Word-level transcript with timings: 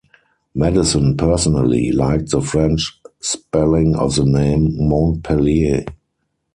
Madison 0.55 1.15
personally 1.15 1.91
liked 1.91 2.31
the 2.31 2.41
French 2.41 2.99
spelling 3.19 3.95
of 3.95 4.15
the 4.15 4.25
name 4.25 4.75
"Montpellier". 4.89 5.85